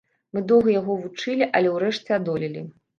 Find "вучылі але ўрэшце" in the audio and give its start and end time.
1.03-2.21